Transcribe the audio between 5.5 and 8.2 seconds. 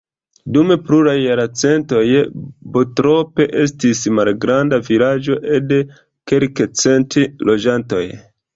ede kelkcent loĝantoj.